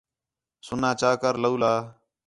سُنّا 0.65 0.91
چا 0.99 1.11
کر 1.21 1.35
تولا 1.43 1.73